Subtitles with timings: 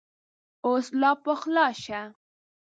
[0.65, 2.01] اوس لا پخلا شه!